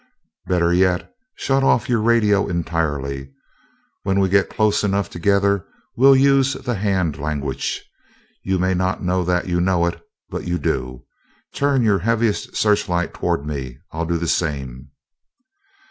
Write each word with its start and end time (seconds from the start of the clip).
"Better 0.47 0.73
yet, 0.73 1.13
shut 1.35 1.63
off 1.63 1.87
your 1.87 2.01
radio 2.01 2.47
entirely. 2.47 3.31
When 4.01 4.19
we 4.19 4.29
get 4.29 4.49
close 4.49 4.83
enough 4.83 5.11
together, 5.11 5.63
we'll 5.95 6.15
use 6.15 6.53
the 6.55 6.73
hand 6.73 7.19
language. 7.19 7.85
You 8.41 8.57
may 8.57 8.73
not 8.73 9.03
know 9.03 9.23
that 9.23 9.45
you 9.47 9.61
know 9.61 9.85
it, 9.85 10.01
but 10.27 10.47
you 10.47 10.57
do. 10.57 11.05
Turn 11.53 11.83
your 11.83 11.99
heaviest 11.99 12.55
searchlight 12.55 13.13
toward 13.13 13.45
me 13.45 13.77
I'll 13.91 14.07
do 14.07 14.17
the 14.17 14.27
same." 14.27 14.89